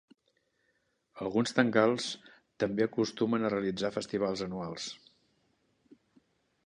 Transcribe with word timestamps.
Alguns 1.25 1.51
Thangals 1.59 2.07
també 2.63 2.87
acostumen 2.87 3.45
a 3.45 3.53
realitzar 3.55 3.93
festivals 3.99 4.43
anuals. 4.51 4.89